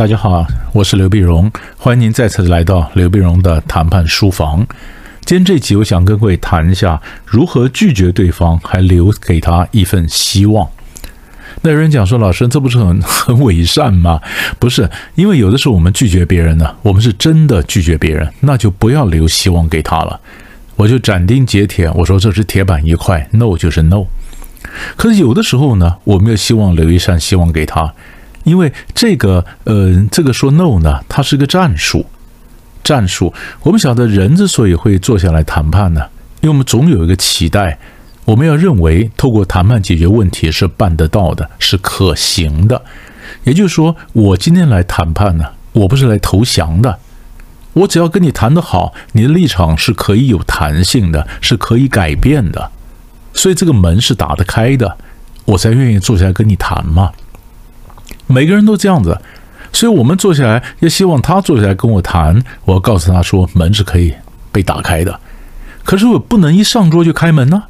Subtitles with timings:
[0.00, 4.66] 大家好，我是刘碧荣，欢迎您再次来到刘碧荣的谈判书房。
[5.26, 10.66] 今天这集，我想跟各位谈一下如何拒绝对方，还留给他一份希望。
[11.60, 14.18] 那有人讲说，老师，这不是很很伪善吗？
[14.58, 20.18] 不是，因为有的时候我们拒绝别人呢，我们是真的拒绝别人，那就不要留希望给他了。
[20.76, 24.06] 我就斩钉截铁，我说这是铁板一块，no 就是 no。
[24.96, 27.92] 可是有的时候呢，我们又希望留一扇希望给他，
[28.44, 32.06] 因为这个，呃，这个说 no 呢，它是个战术。
[32.82, 36.00] 战术，我们晓得人之所以会坐下来谈判呢，
[36.40, 37.78] 因为我们总有一个期待。
[38.24, 42.80] 我们要认为，透过谈判解决问题是办得到的，是可行的。
[43.44, 46.98] 也就是说，我今天来谈判呢，我不是来投降的。
[47.72, 52.70] 我只要跟你谈得好，你的立场是可以有弹性的，是可以改变的。
[53.32, 54.96] 所以这个门是打得开的，
[55.44, 57.10] 我才愿意坐下来跟你谈嘛。
[58.30, 59.20] 每个人都这样子，
[59.72, 62.42] 所以我们坐下来也希望他坐下来跟我谈。
[62.64, 64.14] 我要告诉他说，门是可以
[64.52, 65.20] 被打开的。
[65.84, 67.64] 可是我不能一上桌就开门呢。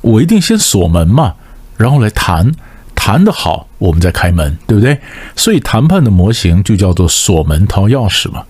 [0.00, 1.34] 我一定先锁门嘛，
[1.76, 2.52] 然后来谈，
[2.94, 5.00] 谈得好，我们再开门，对不对？
[5.34, 8.44] 所以谈判的模型就叫做锁门掏钥匙嘛。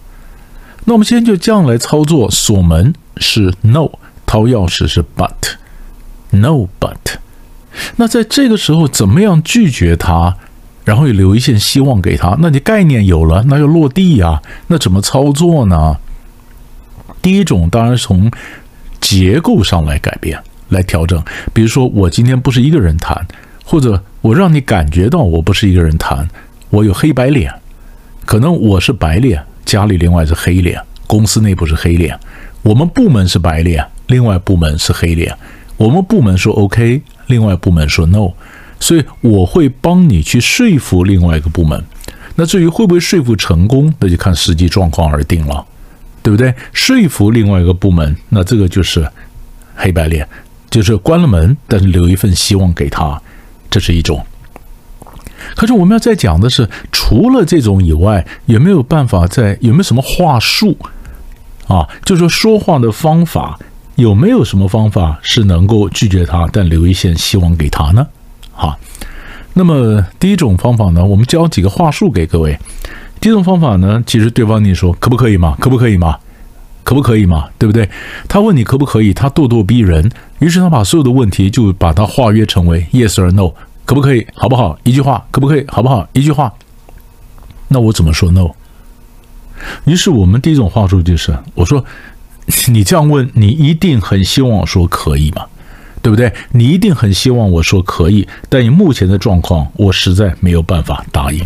[0.84, 3.88] 那我们先就这样来操作，锁门是 no，
[4.26, 6.96] 掏钥匙是 but，no but。
[7.96, 10.36] 那在这个时候，怎么样拒绝他，
[10.88, 12.34] 然后又留一线希望给他？
[12.40, 14.40] 那你概念有了，那要落地呀。
[14.68, 15.98] 那怎么操作呢？
[17.20, 18.30] 第一种当然从
[18.98, 20.38] 结构上来改变。
[20.70, 21.22] 来调整，
[21.52, 23.26] 比如说我今天不是一个人谈，
[23.64, 26.26] 或者我让你感觉到我不是一个人谈，
[26.70, 27.50] 我有黑白脸，
[28.26, 32.18] 可能我是白脸，家里另外是黑脸，公司内部是黑脸，
[32.62, 35.34] 我们部门是白脸，另外部门是黑脸，
[35.78, 38.32] 我们部门说 OK，另外部门说 No，
[38.80, 41.84] 所以我会帮你去说服另外一个部门，
[42.36, 45.64] 那至于会不会说服成功，那就看实际状况而定了，
[46.22, 46.54] 对不对？
[46.72, 49.08] 说服另外一个部门，那这个就是
[49.74, 50.28] 黑白脸。
[50.70, 53.18] 就是关了门，但是留一份希望给他，
[53.70, 54.22] 这是一种。
[55.56, 60.76] 可是我们要再讲的是，除了这种以外，有没有办法在有没有什么话术
[61.68, 61.88] 啊？
[62.04, 63.58] 就是说说话的方法，
[63.94, 68.06] 有没有什么方法是能够拒绝他，但留一线希望给他呢？
[68.58, 68.76] 好，
[69.54, 72.58] 那么第一种方法呢，我们教几个话术给各位。
[73.20, 75.56] 第一种方法呢，其实对方你说可不可以嘛？
[75.60, 76.18] 可不可以嘛？
[76.82, 77.48] 可不可以嘛？
[77.56, 77.88] 对不对？
[78.28, 80.10] 他问你可不可以，他咄咄逼人。
[80.40, 83.52] 于是他把所有的问题就把它化约成为 yes or no，
[83.84, 84.26] 可不可以？
[84.34, 84.76] 好不好？
[84.82, 85.64] 一句话，可不可以？
[85.68, 86.08] 好不好？
[86.12, 86.52] 一句话。
[87.68, 88.50] 那我怎么说 no？
[89.84, 91.84] 于是我们第一种话术就是，我说
[92.66, 95.44] 你这样问，你一定很希望说可以嘛？
[96.02, 96.32] 对不对？
[96.52, 101.44] 你一定很希望我说可以，但你目前的状况，我实在没有办法答应。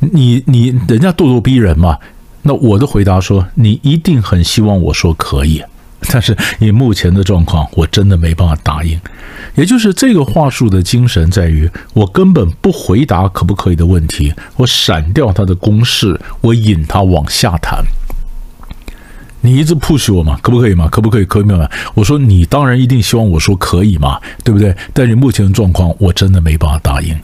[0.00, 1.98] 你你人家咄咄逼人嘛？
[2.42, 5.62] 那我的回答说，你一定很希望我说可以。
[6.10, 9.00] 但是你目前的状况，我真的没办法答应。
[9.54, 17.82] 也就是这个话术的精神在于，我根本不回答可不可以的问题，我闪掉他的公式，我引他往下谈。
[19.44, 20.88] 你一直 push 我嘛，可不可以嘛？
[20.88, 21.24] 可不可以？
[21.26, 21.68] 可以吗？
[21.92, 24.74] 我说你当然一定希望我说可以嘛，对不对？
[24.94, 27.14] 但是目前的状况，我真的没办法答应。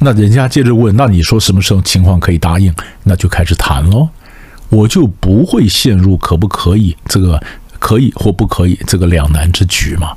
[0.00, 2.74] 那人家接着问，那你说什么时候情况可以答应？
[3.04, 4.08] 那就开始谈喽。
[4.68, 7.40] 我就不会陷入可不可以这个。
[7.80, 10.12] 可以或不可以，这个两难之局嘛。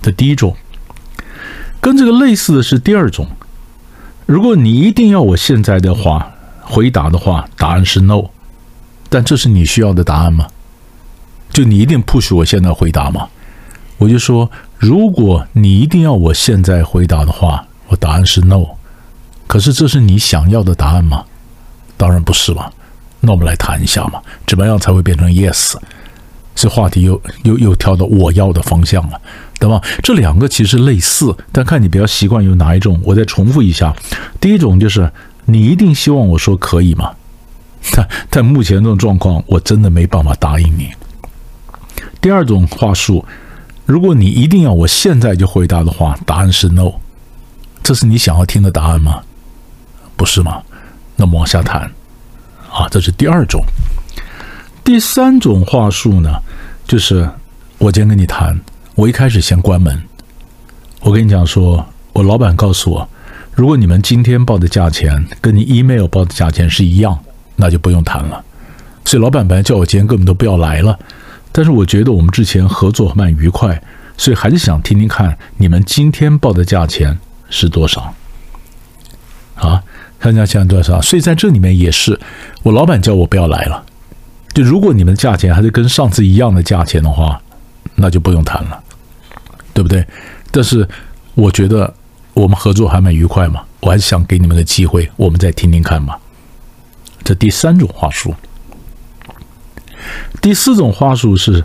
[0.00, 0.56] 这第一种，
[1.78, 3.26] 跟这个类似的是第二种。
[4.24, 8.22] 如果你一定要我现在的话回答的话，答案是 no。
[9.10, 10.46] 但这是你需要的答案吗？
[11.52, 13.28] 就你一定 push 我现在回答吗？
[13.98, 18.64] 我就说，如果你一定要我现在回答的话，我答案是 no。
[19.46, 21.24] 可是这是你想要的答案吗？
[21.96, 22.70] 当然不是嘛。
[23.20, 25.76] 那我们来谈一下嘛，怎么样才会变成 yes？
[26.54, 29.20] 这话题又又又跳到我要的方向了，
[29.60, 29.80] 对吧？
[30.02, 33.00] 这两个其实类似，但看你比较习惯用哪一种。
[33.04, 33.94] 我再重复一下：
[34.40, 35.10] 第一种就是
[35.44, 37.12] 你一定希望我说可以吗？
[37.92, 40.90] 但但目前这种状况，我真的没办法答应你。
[42.22, 43.22] 第二种话术，
[43.84, 46.92] 如果你一定要我现在就回答的话，答案是 no。
[47.82, 49.20] 这是你想要听的答案吗？
[50.16, 50.62] 不是吗？
[51.16, 51.82] 那么往下谈
[52.70, 53.60] 啊，这是第二种。
[54.84, 56.40] 第三种话术呢，
[56.86, 57.28] 就是
[57.78, 58.56] 我今天跟你谈，
[58.94, 60.00] 我一开始先关门。
[61.00, 63.08] 我跟你讲说，我老板告诉我，
[63.52, 67.18] 如果你们今天报的价钱跟你 email 报的价钱是一样，
[67.56, 68.44] 那就不用谈了。
[69.04, 70.96] 所以老板本来叫我今天根本都不要来了，
[71.52, 73.80] 但是我觉得我们之前合作蛮愉快，
[74.16, 77.18] 所以还是想听听看你们今天报的价钱
[77.50, 78.14] 是多少。
[79.54, 79.80] 啊，
[80.18, 82.18] 看价钱多少，所以在这里面也是，
[82.62, 83.84] 我老板叫我不要来了。
[84.54, 87.40] 就如果你们价钱还是跟上次一样的价钱的话，
[87.94, 88.82] 那就不用谈了，
[89.72, 90.04] 对不对？
[90.50, 90.88] 但是
[91.34, 91.92] 我觉得
[92.34, 96.16] 我们合作还蛮愉快嘛，我还是想给你们个机会，我们再听听看嘛。
[97.22, 98.34] 这第三种话术，
[100.40, 101.64] 第四种话术是，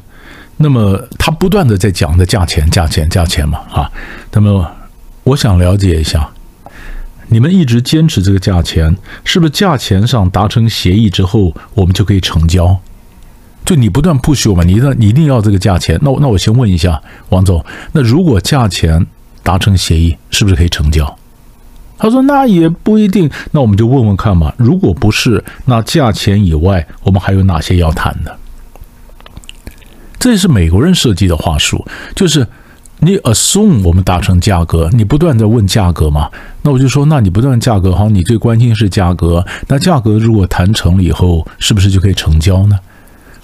[0.58, 3.92] 那么他不断的在讲的价钱、价钱、价钱嘛啊，
[4.32, 4.70] 那么
[5.24, 6.30] 我想了解一下。
[7.30, 8.96] 你们一直坚持这个价钱，
[9.26, 12.80] 是不是价钱上达成协议之后，我们就可以成交？
[13.66, 16.00] 就你不断不许我们，你一定你一定要这个价钱。
[16.02, 17.62] 那我那我先问一下王总，
[17.92, 19.06] 那如果价钱
[19.44, 21.17] 达成协议，是不是可以成交？
[21.98, 23.30] 他说那也不一定。
[23.52, 24.54] 那我们就问问看嘛。
[24.58, 28.38] 如果不是，那价钱以外，我们还有哪些要谈的？
[30.20, 31.86] 这是美国人设计的话术，
[32.16, 32.48] 就是。
[33.00, 36.32] 你 assume 我们达成价格，你不断在问价格嘛？
[36.64, 39.46] 那我就说，那你不断价格，好，你最关心是价格。
[39.68, 42.80] 那价格如果谈成了以后，是不是就可以成交呢？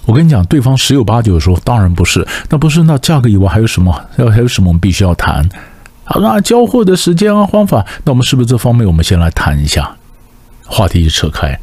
[0.08, 2.28] 我跟你讲，对方十有八九说，当然不是。
[2.50, 3.96] 那不是，那价格以外还有什么？
[4.18, 5.48] 要还有什么我们必须要谈？
[6.04, 9.96] 好，那交货的时间啊，方法，那我们是不是这方面我们先来谈一下？
[10.66, 11.60] 话题一扯开，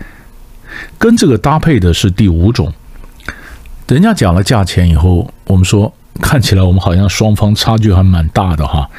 [0.98, 2.72] 跟这个搭配的是第五种。
[3.88, 5.92] 人家讲了价钱以后，我们说。
[6.20, 8.90] 看起来我们好像双方差距还蛮大的哈，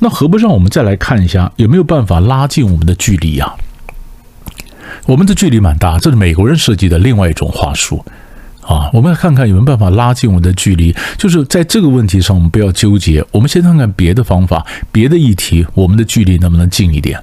[0.00, 3.54] 那何不让我们再来看一下有没有办法拉近我们的距离呀？
[5.06, 8.04] 我们的距离蛮大，这是美国人设计的另外一种话术
[8.66, 8.90] 啊。
[8.92, 17.18] 我们来看看有没有办法拉近我们的距离，就是在这个问题上我们不要纠结，我们先看看别的方法、别的议题，我们的距离能不能近一点？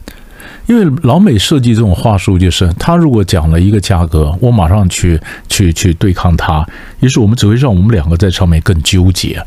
[0.66, 5.20] 因为老美设计这种话术，就是他如果讲了一个价格，我马上去
[5.50, 6.66] 去去对抗他，
[7.02, 9.44] 于是我们只会让我们两个在上面更纠结，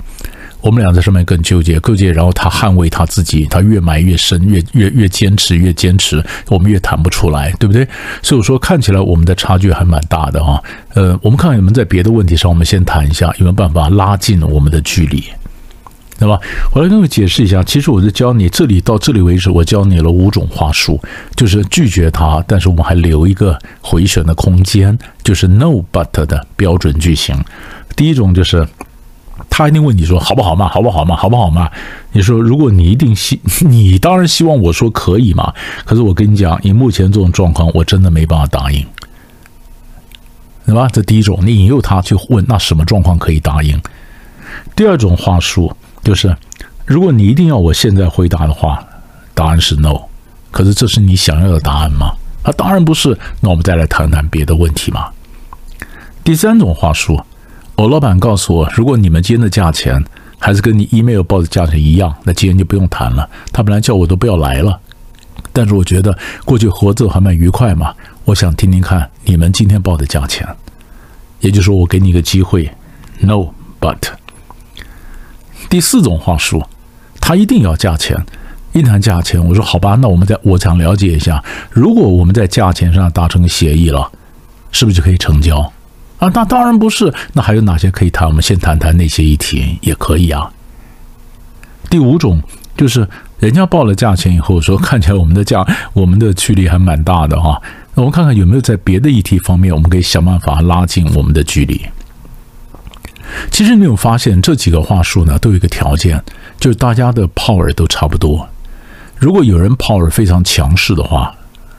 [0.60, 7.86] 我们俩在上面更纠结，纠结，然后他捍卫他自己，他越埋越深，越越越坚持，越坚持，我们越谈不出来，对不对？
[8.22, 10.62] 所以我说，看起来我们的差距还蛮大的啊。
[10.94, 15.22] 呃，我们看看有没有在别的问题上，我们先谈一下，有没有办法拉近我们的距离。
[16.18, 16.40] 对吧？
[16.72, 17.62] 我来跟各位解释一下。
[17.62, 20.98] 其实我就教你这里到这里为止，我教你了五种话术，
[21.34, 27.36] 就是拒绝他，但是我们还留一个回旋的空间，就是 no but 的标准句型。
[27.94, 28.66] 第一种就是
[29.48, 31.70] 他一定问你说好不好嘛，好不好嘛，好不好嘛？
[32.12, 35.52] 你说如果你一定希， 你当然希望我说可以嘛。
[35.84, 38.86] 可是我跟你讲，以目前这种状况，我真的没办法答应，
[40.66, 40.88] 对吧？
[40.92, 43.80] 这第一种，你引诱他去问，那什么状况可以答应？
[44.74, 45.74] 第二种话术。
[46.04, 46.36] 就是，
[46.84, 48.80] 如果你一定要我现在回答的话，
[49.34, 49.98] 答案是 no。
[50.52, 52.12] 可是这是你想要的答案吗？
[52.44, 53.18] 啊，当然不是。
[53.40, 55.08] 那我们再来谈谈别的问题嘛。
[56.22, 57.20] 第三种话术，
[57.76, 60.02] 我老板告诉我，如果你们今天的价钱
[60.38, 63.28] 还是跟你 email 报的价钱一样，那今天就不用谈了。
[63.52, 64.80] 他本来叫我都不要来了，
[65.52, 67.92] 但是我觉得过去合作还蛮愉快嘛。
[68.24, 70.48] 我想听听看你们今天报的价钱，
[71.40, 72.68] 也就是说，我给你一个机会
[73.20, 73.98] ，no but。
[75.68, 76.62] 第四种话术，
[77.20, 78.16] 他一定要价钱，
[78.72, 84.10] 一谈价钱，我说好吧，那我们再我想了解一下，如果我们在价钱上达成协议了，
[84.72, 85.70] 是不是就可以成交？
[86.18, 88.26] 啊，那当然不是，那还有哪些可以谈？
[88.26, 90.50] 我们先谈谈那些议题也可以啊。
[91.90, 92.42] 第五种
[92.76, 93.06] 就是
[93.38, 97.60] 人家报了价钱以后说，看起来我们的价我们的距离还蛮大的哈，
[97.94, 101.80] 那我们看看有没有在别的议题方面，我们可以想办法拉近我们的距离。
[103.50, 106.22] 其实你有发现这几个话术呢，都有一个条件，
[106.58, 108.48] 就是大家的 power 都差不多。
[109.16, 111.34] 如果有人 power 非常强势的话，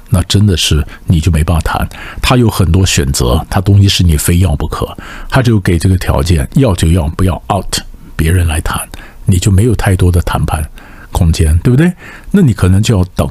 [0.09, 1.89] 那真的是你就没办法谈。
[2.21, 4.87] 他有很多选择，他东西是你非要不可，
[5.29, 7.77] 他就给这个条件，要就要，不要 out，
[8.15, 8.79] 别人来谈，
[9.25, 10.63] 你就没有太多的谈判
[11.11, 11.91] 空间，对不对？
[12.31, 13.29] 那你可能就要等。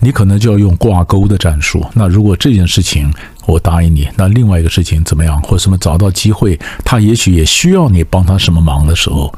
[0.00, 1.82] 你可能就要用挂钩的战术。
[1.94, 3.10] 那如果这件事情
[3.46, 9.32] 我答应你，那另外一个事情怎么样，或什么找到机会，他也许也需要你帮他什么忙的时候，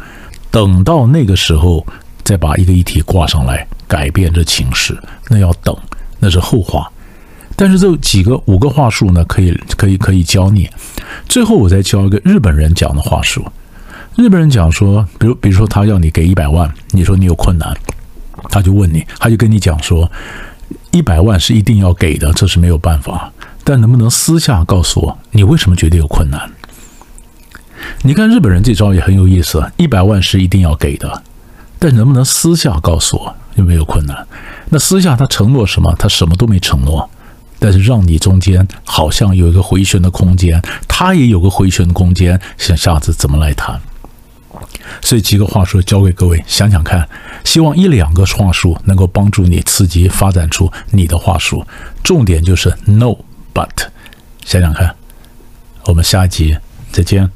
[0.50, 1.86] 等到那个时候
[2.24, 5.76] 再把一个议题挂上来，改变这情势，那要等，
[6.18, 6.90] 那是后话。
[7.54, 10.68] 但是这几个五个话术呢，可以可以可以教你。
[11.28, 13.44] 最后我再教一个日本人讲的话术。
[14.16, 17.74] 日本人讲说，比如比如说他要你给一百万，你说你有困难，
[18.50, 20.10] 他就问你，他就跟你讲说。
[20.90, 23.30] 一百万是一定要给的，这是没有办法。
[23.62, 26.50] 但能不能私下告诉我，你为什么觉得有困难？
[28.02, 31.22] 你看日本人这招也很有意思，一百万是一定要给的，
[31.78, 34.26] 但能不能私下告诉我有没有困难？
[34.70, 35.94] 那私下他承诺什么？
[35.98, 37.08] 他什么都没承诺，
[37.58, 43.80] 但是让你中间好像有一个回旋的空间，他也有个回旋的空间，想下次怎么来谈？
[45.02, 47.06] 所以几个话术教给各位，想想看，
[47.44, 49.60] 希望一两个话术能够帮助你。
[49.62, 51.64] 刺激，发展出你的话术。
[52.02, 53.14] 重点就是 no
[53.52, 53.68] but，
[54.44, 54.94] 想想看。
[55.84, 56.56] 我们下一集
[56.90, 57.35] 再见。